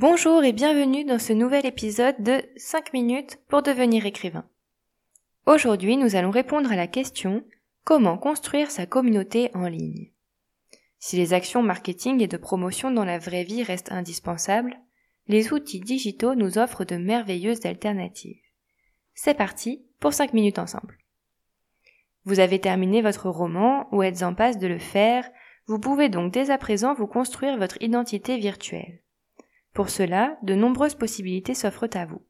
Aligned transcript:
Bonjour 0.00 0.44
et 0.44 0.52
bienvenue 0.52 1.04
dans 1.04 1.18
ce 1.18 1.32
nouvel 1.32 1.66
épisode 1.66 2.22
de 2.22 2.40
5 2.56 2.92
minutes 2.92 3.40
pour 3.48 3.62
devenir 3.62 4.06
écrivain. 4.06 4.44
Aujourd'hui, 5.44 5.96
nous 5.96 6.14
allons 6.14 6.30
répondre 6.30 6.70
à 6.70 6.76
la 6.76 6.86
question 6.86 7.42
comment 7.82 8.16
construire 8.16 8.70
sa 8.70 8.86
communauté 8.86 9.50
en 9.54 9.66
ligne? 9.66 10.12
Si 11.00 11.16
les 11.16 11.32
actions 11.32 11.64
marketing 11.64 12.22
et 12.22 12.28
de 12.28 12.36
promotion 12.36 12.92
dans 12.92 13.04
la 13.04 13.18
vraie 13.18 13.42
vie 13.42 13.64
restent 13.64 13.90
indispensables, 13.90 14.78
les 15.26 15.52
outils 15.52 15.80
digitaux 15.80 16.36
nous 16.36 16.58
offrent 16.58 16.84
de 16.84 16.94
merveilleuses 16.94 17.66
alternatives. 17.66 18.40
C'est 19.14 19.34
parti 19.34 19.84
pour 19.98 20.12
5 20.12 20.32
minutes 20.32 20.60
ensemble. 20.60 20.96
Vous 22.24 22.38
avez 22.38 22.60
terminé 22.60 23.02
votre 23.02 23.28
roman 23.28 23.88
ou 23.90 24.04
êtes 24.04 24.22
en 24.22 24.32
passe 24.32 24.58
de 24.58 24.68
le 24.68 24.78
faire, 24.78 25.28
vous 25.66 25.80
pouvez 25.80 26.08
donc 26.08 26.32
dès 26.32 26.50
à 26.50 26.56
présent 26.56 26.94
vous 26.94 27.08
construire 27.08 27.58
votre 27.58 27.82
identité 27.82 28.38
virtuelle. 28.38 29.00
Pour 29.72 29.90
cela, 29.90 30.36
de 30.42 30.54
nombreuses 30.54 30.94
possibilités 30.94 31.54
s'offrent 31.54 31.88
à 31.94 32.06
vous. 32.06 32.22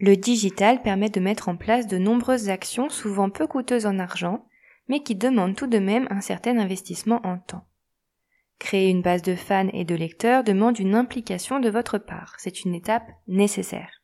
Le 0.00 0.16
digital 0.16 0.82
permet 0.82 1.10
de 1.10 1.20
mettre 1.20 1.48
en 1.48 1.56
place 1.56 1.86
de 1.86 1.98
nombreuses 1.98 2.48
actions 2.48 2.88
souvent 2.88 3.30
peu 3.30 3.46
coûteuses 3.46 3.86
en 3.86 3.98
argent, 3.98 4.46
mais 4.88 5.02
qui 5.02 5.14
demandent 5.14 5.56
tout 5.56 5.66
de 5.66 5.78
même 5.78 6.06
un 6.10 6.20
certain 6.20 6.58
investissement 6.58 7.20
en 7.24 7.38
temps. 7.38 7.66
Créer 8.58 8.90
une 8.90 9.02
base 9.02 9.22
de 9.22 9.34
fans 9.34 9.68
et 9.72 9.84
de 9.84 9.94
lecteurs 9.94 10.44
demande 10.44 10.78
une 10.78 10.94
implication 10.94 11.60
de 11.60 11.68
votre 11.68 11.98
part, 11.98 12.34
c'est 12.38 12.64
une 12.64 12.74
étape 12.74 13.08
nécessaire. 13.28 14.02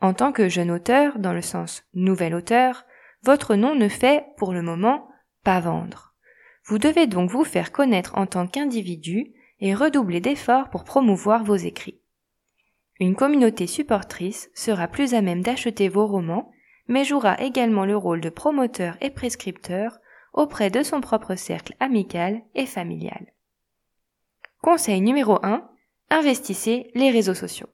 En 0.00 0.14
tant 0.14 0.32
que 0.32 0.48
jeune 0.48 0.70
auteur, 0.70 1.18
dans 1.18 1.32
le 1.32 1.42
sens 1.42 1.84
nouvel 1.94 2.34
auteur, 2.34 2.84
votre 3.22 3.54
nom 3.54 3.74
ne 3.74 3.88
fait, 3.88 4.26
pour 4.36 4.52
le 4.52 4.62
moment, 4.62 5.08
pas 5.44 5.60
vendre. 5.60 6.14
Vous 6.64 6.78
devez 6.78 7.06
donc 7.06 7.30
vous 7.30 7.44
faire 7.44 7.72
connaître 7.72 8.16
en 8.16 8.26
tant 8.26 8.46
qu'individu 8.46 9.32
et 9.60 9.74
redoubler 9.74 10.20
d'efforts 10.20 10.70
pour 10.70 10.84
promouvoir 10.84 11.44
vos 11.44 11.56
écrits. 11.56 12.00
Une 13.00 13.16
communauté 13.16 13.66
supportrice 13.66 14.50
sera 14.54 14.88
plus 14.88 15.14
à 15.14 15.22
même 15.22 15.42
d'acheter 15.42 15.88
vos 15.88 16.06
romans, 16.06 16.52
mais 16.86 17.04
jouera 17.04 17.40
également 17.40 17.84
le 17.84 17.96
rôle 17.96 18.20
de 18.20 18.28
promoteur 18.28 18.96
et 19.00 19.10
prescripteur 19.10 19.98
auprès 20.32 20.70
de 20.70 20.82
son 20.82 21.00
propre 21.00 21.34
cercle 21.34 21.74
amical 21.80 22.42
et 22.54 22.66
familial. 22.66 23.32
Conseil 24.62 25.00
numéro 25.00 25.38
1. 25.44 25.68
Investissez 26.10 26.90
les 26.94 27.10
réseaux 27.10 27.34
sociaux. 27.34 27.68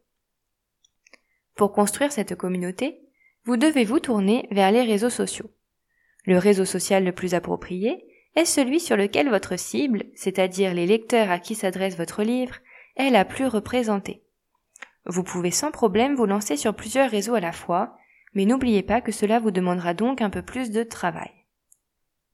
Pour 1.55 1.73
construire 1.73 2.13
cette 2.13 2.37
communauté, 2.37 3.01
vous 3.45 3.57
devez 3.57 3.85
vous 3.85 4.01
tourner 4.01 4.47
vers 4.51 4.71
les 4.71 4.83
réseaux 4.83 5.11
sociaux. 5.11 5.51
Le 6.25 6.39
réseau 6.39 6.65
social 6.65 7.05
le 7.05 7.13
plus 7.13 7.35
approprié 7.35 8.07
est 8.37 8.45
celui 8.45 8.81
sur 8.81 8.97
lequel 8.97 9.29
votre 9.29 9.59
cible, 9.59 10.05
c'est-à-dire 10.15 10.75
les 10.75 10.87
lecteurs 10.87 11.31
à 11.31 11.39
qui 11.39 11.55
s'adresse 11.55 11.97
votre 11.97 12.23
livre, 12.23 12.57
est 12.97 13.11
la 13.11 13.25
plus 13.25 13.47
représentée. 13.47 14.23
Vous 15.07 15.23
pouvez 15.23 15.51
sans 15.51 15.71
problème 15.71 16.15
vous 16.15 16.27
lancer 16.27 16.57
sur 16.57 16.75
plusieurs 16.75 17.11
réseaux 17.11 17.35
à 17.35 17.41
la 17.41 17.53
fois, 17.53 17.97
mais 18.35 18.45
n'oubliez 18.45 18.83
pas 18.83 19.01
que 19.01 19.13
cela 19.13 19.41
vous 19.41 19.51
demandera 19.51 19.95
donc 19.95 20.21
un 20.21 20.31
peu 20.31 20.43
plus 20.43 20.71
de 20.71 20.83
travail. 20.83 21.31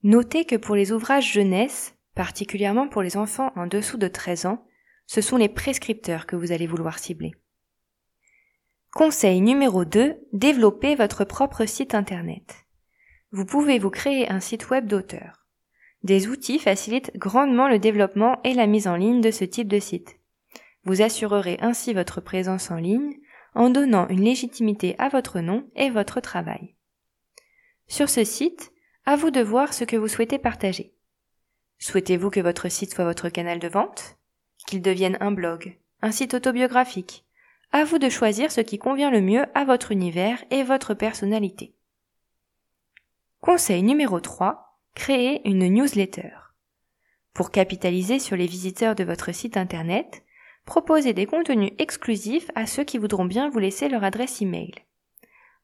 Notez 0.03 0.45
que 0.45 0.55
pour 0.55 0.75
les 0.75 0.91
ouvrages 0.91 1.33
jeunesse, 1.33 1.95
particulièrement 2.13 2.87
pour 2.87 3.01
les 3.01 3.17
enfants 3.17 3.51
en 3.55 3.67
dessous 3.67 3.97
de 3.97 4.07
13 4.07 4.45
ans, 4.45 4.65
ce 5.07 5.21
sont 5.21 5.37
les 5.37 5.49
prescripteurs 5.49 6.25
que 6.25 6.35
vous 6.35 6.51
allez 6.51 6.67
vouloir 6.67 6.99
cibler. 6.99 7.31
Conseil 8.91 9.41
numéro 9.41 9.85
2, 9.85 10.17
développez 10.33 10.95
votre 10.95 11.23
propre 11.23 11.65
site 11.65 11.95
internet. 11.95 12.65
Vous 13.31 13.45
pouvez 13.45 13.79
vous 13.79 13.89
créer 13.89 14.29
un 14.29 14.39
site 14.39 14.69
web 14.69 14.87
d'auteur. 14.87 15.46
Des 16.07 16.29
outils 16.29 16.57
facilitent 16.57 17.11
grandement 17.17 17.67
le 17.67 17.79
développement 17.79 18.39
et 18.45 18.53
la 18.53 18.65
mise 18.65 18.87
en 18.87 18.95
ligne 18.95 19.19
de 19.19 19.29
ce 19.29 19.43
type 19.43 19.67
de 19.67 19.77
site. 19.77 20.17
Vous 20.85 21.01
assurerez 21.01 21.57
ainsi 21.59 21.93
votre 21.93 22.21
présence 22.21 22.71
en 22.71 22.77
ligne 22.77 23.17
en 23.55 23.69
donnant 23.69 24.07
une 24.07 24.23
légitimité 24.23 24.95
à 24.99 25.09
votre 25.09 25.41
nom 25.41 25.69
et 25.75 25.89
votre 25.89 26.21
travail. 26.21 26.75
Sur 27.87 28.07
ce 28.07 28.23
site, 28.23 28.71
à 29.05 29.17
vous 29.17 29.31
de 29.31 29.41
voir 29.41 29.73
ce 29.73 29.83
que 29.83 29.97
vous 29.97 30.07
souhaitez 30.07 30.39
partager. 30.39 30.95
Souhaitez-vous 31.79 32.29
que 32.29 32.39
votre 32.39 32.69
site 32.69 32.93
soit 32.93 33.03
votre 33.03 33.27
canal 33.27 33.59
de 33.59 33.67
vente? 33.67 34.17
Qu'il 34.65 34.81
devienne 34.81 35.17
un 35.19 35.31
blog 35.33 35.77
Un 36.01 36.13
site 36.13 36.35
autobiographique? 36.35 37.25
À 37.73 37.83
vous 37.83 37.97
de 37.97 38.07
choisir 38.07 38.49
ce 38.49 38.61
qui 38.61 38.77
convient 38.77 39.11
le 39.11 39.19
mieux 39.19 39.43
à 39.55 39.65
votre 39.65 39.91
univers 39.91 40.41
et 40.51 40.63
votre 40.63 40.93
personnalité. 40.93 41.75
Conseil 43.41 43.83
numéro 43.83 44.21
3 44.21 44.66
Créez 44.97 45.47
une 45.47 45.67
newsletter. 45.69 46.31
Pour 47.35 47.51
capitaliser 47.51 48.17
sur 48.17 48.35
les 48.35 48.47
visiteurs 48.47 48.95
de 48.95 49.03
votre 49.03 49.31
site 49.31 49.55
internet, 49.55 50.23
proposez 50.65 51.13
des 51.13 51.27
contenus 51.27 51.71
exclusifs 51.77 52.49
à 52.55 52.65
ceux 52.65 52.83
qui 52.83 52.97
voudront 52.97 53.23
bien 53.23 53.47
vous 53.47 53.59
laisser 53.59 53.89
leur 53.89 54.03
adresse 54.03 54.41
email. 54.41 54.73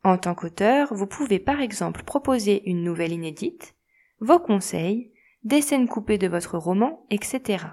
En 0.04 0.20
tant 0.20 0.36
qu'auteur, 0.36 0.94
vous 0.94 1.08
pouvez 1.08 1.40
par 1.40 1.62
exemple 1.62 2.04
proposer 2.04 2.62
une 2.70 2.84
nouvelle 2.84 3.12
inédite, 3.12 3.74
vos 4.20 4.40
conseils, 4.40 5.12
des 5.44 5.62
scènes 5.62 5.90
coupées 5.90 6.20
de 6.20 6.28
votre 6.28 6.60
roman, 6.60 7.04
etc. 7.10 7.66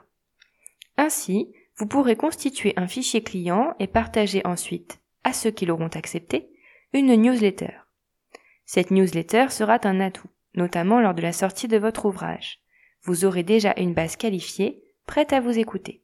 Ainsi, 0.96 1.52
vous 1.76 1.86
pourrez 1.86 2.16
constituer 2.16 2.72
un 2.76 2.88
fichier 2.88 3.22
client 3.22 3.74
et 3.78 3.86
partager 3.86 4.40
ensuite, 4.46 4.98
à 5.24 5.34
ceux 5.34 5.50
qui 5.50 5.66
l'auront 5.66 5.88
accepté, 5.88 6.50
une 6.94 7.14
newsletter. 7.14 7.74
Cette 8.64 8.90
newsletter 8.90 9.50
sera 9.50 9.78
un 9.84 10.00
atout 10.00 10.30
notamment 10.54 11.00
lors 11.00 11.14
de 11.14 11.22
la 11.22 11.32
sortie 11.32 11.68
de 11.68 11.78
votre 11.78 12.06
ouvrage. 12.06 12.60
Vous 13.02 13.24
aurez 13.24 13.42
déjà 13.42 13.74
une 13.76 13.94
base 13.94 14.16
qualifiée, 14.16 14.82
prête 15.06 15.32
à 15.32 15.40
vous 15.40 15.58
écouter. 15.58 16.02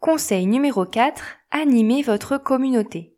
Conseil 0.00 0.46
numéro 0.46 0.84
4. 0.84 1.38
Animez 1.50 2.02
votre 2.02 2.36
communauté. 2.36 3.16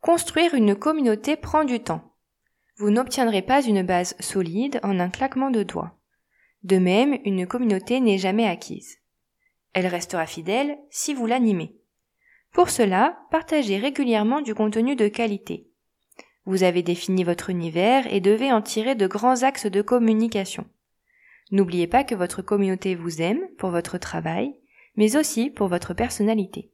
Construire 0.00 0.54
une 0.54 0.74
communauté 0.74 1.36
prend 1.36 1.64
du 1.64 1.80
temps. 1.80 2.14
Vous 2.78 2.90
n'obtiendrez 2.90 3.42
pas 3.42 3.62
une 3.62 3.82
base 3.82 4.16
solide 4.18 4.80
en 4.82 4.98
un 4.98 5.10
claquement 5.10 5.50
de 5.50 5.62
doigts. 5.62 5.98
De 6.62 6.78
même, 6.78 7.18
une 7.24 7.46
communauté 7.46 8.00
n'est 8.00 8.18
jamais 8.18 8.46
acquise. 8.46 8.96
Elle 9.74 9.86
restera 9.86 10.26
fidèle 10.26 10.78
si 10.90 11.12
vous 11.12 11.26
l'animez. 11.26 11.76
Pour 12.52 12.70
cela, 12.70 13.18
partagez 13.30 13.76
régulièrement 13.76 14.40
du 14.40 14.54
contenu 14.54 14.96
de 14.96 15.08
qualité. 15.08 15.69
Vous 16.50 16.64
avez 16.64 16.82
défini 16.82 17.22
votre 17.22 17.48
univers 17.48 18.12
et 18.12 18.20
devez 18.20 18.52
en 18.52 18.60
tirer 18.60 18.96
de 18.96 19.06
grands 19.06 19.44
axes 19.44 19.66
de 19.66 19.82
communication. 19.82 20.66
N'oubliez 21.52 21.86
pas 21.86 22.02
que 22.02 22.16
votre 22.16 22.42
communauté 22.42 22.96
vous 22.96 23.22
aime 23.22 23.38
pour 23.56 23.70
votre 23.70 23.98
travail, 23.98 24.56
mais 24.96 25.16
aussi 25.16 25.48
pour 25.48 25.68
votre 25.68 25.94
personnalité. 25.94 26.72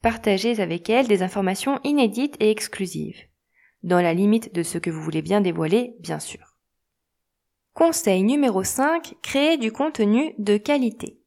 Partagez 0.00 0.60
avec 0.60 0.88
elle 0.88 1.08
des 1.08 1.22
informations 1.22 1.78
inédites 1.84 2.36
et 2.40 2.50
exclusives, 2.50 3.20
dans 3.82 4.00
la 4.00 4.14
limite 4.14 4.54
de 4.54 4.62
ce 4.62 4.78
que 4.78 4.88
vous 4.88 5.02
voulez 5.02 5.20
bien 5.20 5.42
dévoiler, 5.42 5.94
bien 6.00 6.18
sûr. 6.18 6.56
Conseil 7.74 8.22
numéro 8.22 8.64
5, 8.64 9.16
créer 9.20 9.58
du 9.58 9.72
contenu 9.72 10.32
de 10.38 10.56
qualité. 10.56 11.18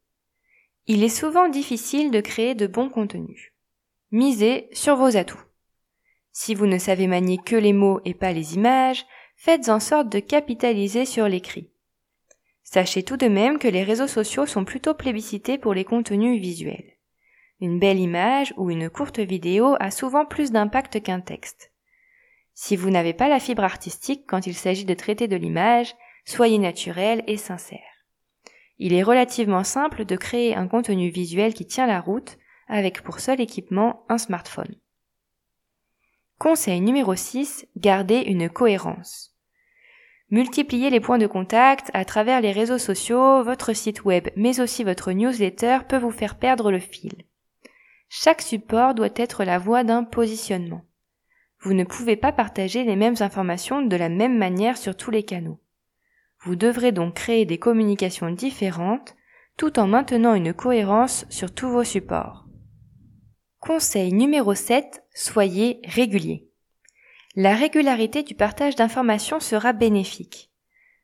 Il 0.88 1.04
est 1.04 1.08
souvent 1.08 1.48
difficile 1.48 2.10
de 2.10 2.20
créer 2.20 2.56
de 2.56 2.66
bons 2.66 2.88
contenus. 2.88 3.52
Misez 4.10 4.68
sur 4.72 4.96
vos 4.96 5.16
atouts. 5.16 5.47
Si 6.32 6.54
vous 6.54 6.66
ne 6.66 6.78
savez 6.78 7.06
manier 7.06 7.38
que 7.38 7.56
les 7.56 7.72
mots 7.72 8.00
et 8.04 8.14
pas 8.14 8.32
les 8.32 8.54
images, 8.54 9.04
faites 9.36 9.68
en 9.68 9.80
sorte 9.80 10.08
de 10.08 10.20
capitaliser 10.20 11.04
sur 11.04 11.28
l'écrit. 11.28 11.70
Sachez 12.62 13.02
tout 13.02 13.16
de 13.16 13.28
même 13.28 13.58
que 13.58 13.68
les 13.68 13.82
réseaux 13.82 14.06
sociaux 14.06 14.44
sont 14.44 14.64
plutôt 14.64 14.94
plébiscités 14.94 15.56
pour 15.56 15.72
les 15.74 15.84
contenus 15.84 16.40
visuels. 16.40 16.98
Une 17.60 17.78
belle 17.78 17.98
image 17.98 18.52
ou 18.56 18.70
une 18.70 18.90
courte 18.90 19.18
vidéo 19.18 19.74
a 19.80 19.90
souvent 19.90 20.26
plus 20.26 20.52
d'impact 20.52 21.02
qu'un 21.02 21.20
texte. 21.20 21.72
Si 22.54 22.76
vous 22.76 22.90
n'avez 22.90 23.14
pas 23.14 23.28
la 23.28 23.40
fibre 23.40 23.64
artistique 23.64 24.24
quand 24.26 24.46
il 24.46 24.54
s'agit 24.54 24.84
de 24.84 24.94
traiter 24.94 25.28
de 25.28 25.36
l'image, 25.36 25.94
soyez 26.24 26.58
naturel 26.58 27.24
et 27.26 27.36
sincère. 27.36 27.78
Il 28.78 28.92
est 28.92 29.02
relativement 29.02 29.64
simple 29.64 30.04
de 30.04 30.16
créer 30.16 30.54
un 30.54 30.68
contenu 30.68 31.08
visuel 31.08 31.54
qui 31.54 31.66
tient 31.66 31.86
la 31.86 32.00
route 32.00 32.38
avec 32.68 33.02
pour 33.02 33.18
seul 33.18 33.40
équipement 33.40 34.04
un 34.08 34.18
smartphone. 34.18 34.76
Conseil 36.38 36.80
numéro 36.80 37.16
6. 37.16 37.66
Gardez 37.76 38.20
une 38.20 38.48
cohérence. 38.48 39.34
Multipliez 40.30 40.88
les 40.88 41.00
points 41.00 41.18
de 41.18 41.26
contact 41.26 41.90
à 41.94 42.04
travers 42.04 42.40
les 42.40 42.52
réseaux 42.52 42.78
sociaux, 42.78 43.42
votre 43.42 43.72
site 43.72 44.04
web, 44.04 44.28
mais 44.36 44.60
aussi 44.60 44.84
votre 44.84 45.10
newsletter 45.10 45.78
peut 45.88 45.98
vous 45.98 46.12
faire 46.12 46.36
perdre 46.36 46.70
le 46.70 46.78
fil. 46.78 47.24
Chaque 48.08 48.40
support 48.40 48.94
doit 48.94 49.08
être 49.16 49.42
la 49.42 49.58
voie 49.58 49.82
d'un 49.82 50.04
positionnement. 50.04 50.84
Vous 51.60 51.74
ne 51.74 51.82
pouvez 51.82 52.14
pas 52.14 52.30
partager 52.30 52.84
les 52.84 52.94
mêmes 52.94 53.16
informations 53.18 53.82
de 53.82 53.96
la 53.96 54.08
même 54.08 54.38
manière 54.38 54.78
sur 54.78 54.96
tous 54.96 55.10
les 55.10 55.24
canaux. 55.24 55.58
Vous 56.44 56.54
devrez 56.54 56.92
donc 56.92 57.14
créer 57.14 57.46
des 57.46 57.58
communications 57.58 58.30
différentes 58.30 59.16
tout 59.56 59.80
en 59.80 59.88
maintenant 59.88 60.34
une 60.34 60.54
cohérence 60.54 61.26
sur 61.30 61.52
tous 61.52 61.68
vos 61.68 61.82
supports. 61.82 62.47
Conseil 63.60 64.12
numéro 64.12 64.54
7. 64.54 65.02
Soyez 65.14 65.80
régulier. 65.84 66.48
La 67.34 67.56
régularité 67.56 68.22
du 68.22 68.36
partage 68.36 68.76
d'informations 68.76 69.40
sera 69.40 69.72
bénéfique. 69.72 70.52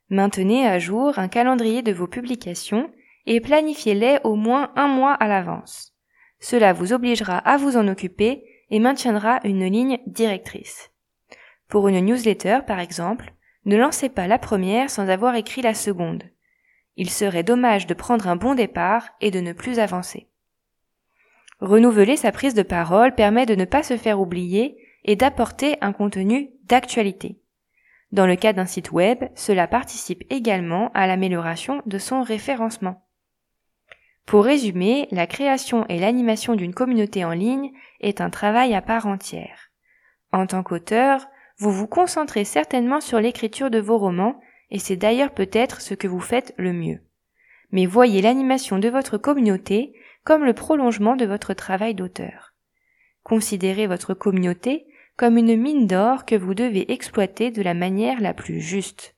Maintenez 0.09 0.65
à 0.65 0.79
jour 0.79 1.19
un 1.19 1.27
calendrier 1.27 1.83
de 1.83 1.93
vos 1.93 2.07
publications 2.07 2.93
et 3.27 3.41
planifiez-les 3.41 4.21
au 4.23 4.37
moins 4.37 4.73
un 4.77 4.87
mois 4.87 5.15
à 5.15 5.27
l'avance. 5.27 5.95
Cela 6.39 6.73
vous 6.73 6.93
obligera 6.93 7.39
à 7.39 7.57
vous 7.57 7.77
en 7.77 7.89
occuper 7.89 8.45
et 8.71 8.79
maintiendra 8.79 9.41
une 9.43 9.67
ligne 9.67 9.99
directrice. 10.07 10.93
Pour 11.69 11.89
une 11.89 12.07
newsletter, 12.07 12.61
par 12.65 12.79
exemple, 12.79 13.35
ne 13.65 13.77
lancez 13.77 14.09
pas 14.09 14.29
la 14.29 14.39
première 14.39 14.91
sans 14.91 15.09
avoir 15.09 15.35
écrit 15.35 15.61
la 15.63 15.75
seconde. 15.75 16.23
Il 16.97 17.11
serait 17.11 17.43
dommage 17.43 17.89
de 17.89 17.95
prendre 17.95 18.29
un 18.29 18.37
bon 18.37 18.55
départ 18.55 19.09
et 19.21 19.33
de 19.33 19.41
ne 19.41 19.53
plus 19.53 19.81
avancer. 19.81 20.29
Renouveler 21.65 22.19
sa 22.19 22.31
prise 22.31 22.53
de 22.53 22.63
parole 22.63 23.15
permet 23.15 23.47
de 23.47 23.55
ne 23.55 23.65
pas 23.65 23.83
se 23.83 23.97
faire 23.97 24.21
oublier 24.21 24.77
et 25.07 25.17
d'apporter 25.17 25.79
un 25.81 25.95
contenu 25.95 26.51
d'actualité. 26.65 27.41
Dans 28.13 28.27
le 28.27 28.37
cas 28.37 28.53
d'un 28.53 28.67
site 28.67 28.93
web, 28.93 29.25
cela 29.35 29.67
participe 29.67 30.25
également 30.29 30.91
à 30.93 31.07
l'amélioration 31.07 31.81
de 31.87 31.97
son 31.97 32.23
référencement. 32.23 33.07
Pour 34.27 34.45
résumer, 34.45 35.09
la 35.11 35.27
création 35.27 35.87
et 35.89 35.99
l'animation 35.99 36.55
d'une 36.55 36.75
communauté 36.75 37.25
en 37.25 37.33
ligne 37.33 37.73
est 38.01 38.21
un 38.21 38.29
travail 38.29 38.75
à 38.75 38.83
part 38.83 39.07
entière. 39.07 39.71
En 40.33 40.47
tant 40.47 40.63
qu'auteur, 40.63 41.29
vous 41.57 41.73
vous 41.73 41.87
concentrez 41.87 42.45
certainement 42.45 43.01
sur 43.01 43.21
l'écriture 43.21 43.71
de 43.71 43.81
vos 43.81 43.97
romans, 43.97 44.39
et 44.71 44.79
c'est 44.79 44.97
d'ailleurs 44.97 45.31
peut-être 45.31 45.81
ce 45.81 45.95
que 45.95 46.09
vous 46.09 46.21
faites 46.21 46.53
le 46.59 46.75
mieux. 46.75 47.01
Mais 47.71 47.87
voyez 47.87 48.21
l'animation 48.21 48.79
de 48.79 48.91
votre 48.91 49.17
communauté 49.17 49.95
comme 50.25 50.45
le 50.45 50.55
prolongement 50.55 51.17
de 51.17 51.27
votre 51.27 51.55
travail 51.55 51.95
d'auteur. 51.95 52.55
Considérez 53.23 53.87
votre 53.87 54.15
communauté 54.15 54.87
comme 55.17 55.39
une 55.39 55.57
mine 55.57 55.87
d'or 55.87 56.25
que 56.25 56.35
vous 56.35 56.55
devez 56.55 56.91
exploiter 56.93 57.51
de 57.51 57.63
la 57.63 57.75
manière 57.75 58.21
la 58.21 58.35
plus 58.35 58.61
juste. 58.61 59.15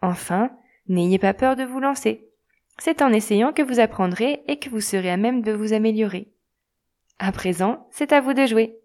Enfin, 0.00 0.50
n'ayez 0.88 1.18
pas 1.18 1.34
peur 1.34 1.54
de 1.54 1.64
vous 1.64 1.80
lancer. 1.80 2.28
C'est 2.78 3.02
en 3.02 3.12
essayant 3.12 3.52
que 3.52 3.62
vous 3.62 3.80
apprendrez 3.80 4.42
et 4.48 4.58
que 4.58 4.70
vous 4.70 4.80
serez 4.80 5.10
à 5.10 5.16
même 5.16 5.42
de 5.42 5.52
vous 5.52 5.72
améliorer. 5.72 6.32
À 7.18 7.30
présent, 7.30 7.86
c'est 7.90 8.12
à 8.12 8.20
vous 8.20 8.32
de 8.32 8.46
jouer. 8.46 8.81